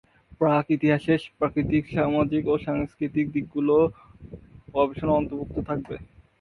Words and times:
প্রাক্ 0.41 0.65
ইতিহাসের 0.71 1.21
প্রাকৃতিক, 1.37 1.83
সামাজিক 1.91 2.43
ও 2.47 2.65
সাংস্কৃতিক 2.65 3.25
দিকগুলিও 3.35 3.81
গবেষণার 4.73 5.17
অন্তর্ভুক্ত 5.19 5.57
থাকবে। 5.69 5.95